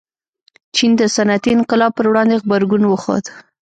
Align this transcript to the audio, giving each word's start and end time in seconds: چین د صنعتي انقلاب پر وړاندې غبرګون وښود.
چین 0.75 0.91
د 0.97 1.01
صنعتي 1.15 1.49
انقلاب 1.53 1.91
پر 1.97 2.05
وړاندې 2.09 2.39
غبرګون 2.43 2.83
وښود. 2.87 3.25